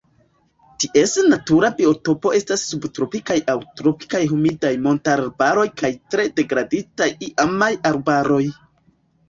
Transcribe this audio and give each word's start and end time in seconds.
Ties 0.83 1.11
natura 1.33 1.69
biotopo 1.81 2.31
estas 2.37 2.63
subtropikaj 2.71 3.37
aŭ 3.53 3.55
tropikaj 3.81 4.23
humidaj 4.33 4.73
montarbaroj 4.87 5.69
kaj 5.85 5.95
tre 6.15 6.29
degraditaj 6.41 7.13
iamaj 7.31 7.73
arbaroj. 7.95 8.45